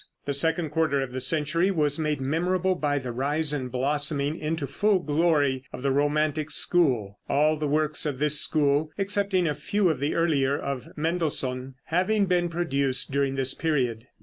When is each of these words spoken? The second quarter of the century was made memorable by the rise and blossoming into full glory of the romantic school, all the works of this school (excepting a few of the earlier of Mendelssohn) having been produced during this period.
The 0.25 0.33
second 0.33 0.71
quarter 0.71 0.99
of 0.99 1.11
the 1.11 1.19
century 1.19 1.69
was 1.69 1.99
made 1.99 2.19
memorable 2.19 2.73
by 2.73 2.97
the 2.97 3.11
rise 3.11 3.53
and 3.53 3.71
blossoming 3.71 4.35
into 4.35 4.65
full 4.65 4.97
glory 4.97 5.63
of 5.71 5.83
the 5.83 5.91
romantic 5.91 6.49
school, 6.49 7.19
all 7.29 7.55
the 7.55 7.67
works 7.67 8.07
of 8.07 8.17
this 8.17 8.41
school 8.41 8.89
(excepting 8.97 9.45
a 9.47 9.53
few 9.53 9.89
of 9.89 9.99
the 9.99 10.15
earlier 10.15 10.57
of 10.57 10.87
Mendelssohn) 10.95 11.75
having 11.83 12.25
been 12.25 12.49
produced 12.49 13.11
during 13.11 13.35
this 13.35 13.53
period. 13.53 14.07